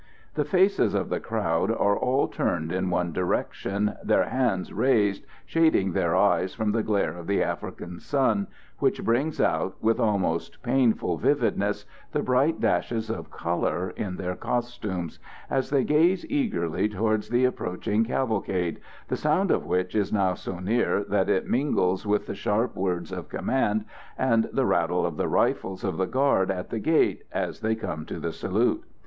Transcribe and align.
The 0.33 0.45
faces 0.45 0.95
of 0.95 1.09
the 1.09 1.19
crowd 1.19 1.69
are 1.69 1.95
all 1.95 2.27
turned 2.27 2.71
in 2.71 2.89
one 2.89 3.13
direction, 3.13 3.95
their 4.03 4.27
hands 4.29 4.73
raised, 4.73 5.27
shading 5.45 5.91
their 5.91 6.15
eyes 6.15 6.55
from 6.55 6.71
the 6.71 6.81
glare 6.81 7.15
of 7.15 7.27
the 7.27 7.43
African 7.43 7.99
sun, 7.99 8.47
which 8.79 9.03
brings 9.05 9.39
out, 9.39 9.75
with 9.79 9.99
almost 9.99 10.63
painful 10.63 11.17
vividness, 11.19 11.85
the 12.13 12.23
bright 12.23 12.59
dashes 12.59 13.11
of 13.11 13.29
colour 13.29 13.91
in 13.95 14.15
their 14.15 14.35
costumes, 14.35 15.19
as 15.51 15.69
they 15.69 15.83
gaze 15.83 16.25
eagerly 16.31 16.89
towards 16.89 17.29
the 17.29 17.45
approaching 17.45 18.03
cavalcade, 18.03 18.79
the 19.07 19.15
sound 19.17 19.51
of 19.51 19.67
which 19.67 19.93
is 19.93 20.11
now 20.11 20.33
so 20.33 20.57
near 20.57 21.03
that 21.03 21.29
it 21.29 21.45
mingles 21.47 22.07
with 22.07 22.25
the 22.25 22.33
sharp 22.33 22.75
words 22.75 23.11
of 23.11 23.29
command, 23.29 23.85
and 24.17 24.49
the 24.51 24.65
rattle 24.65 25.05
of 25.05 25.17
the 25.17 25.27
rifles 25.27 25.83
of 25.83 25.97
the 25.97 26.07
guard 26.07 26.49
at 26.49 26.71
the 26.71 26.79
gate 26.79 27.21
as 27.31 27.59
they 27.59 27.75
come 27.75 28.03
to 28.03 28.19
the 28.19 28.31
salute. 28.31 28.83